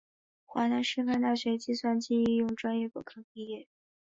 [0.45, 3.67] 华南师范大学计算机应用专业本科毕业。